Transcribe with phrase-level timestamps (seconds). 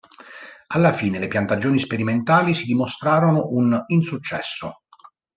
[0.69, 4.81] Alla fine le piantagioni sperimentali si dimostrarono un insuccesso.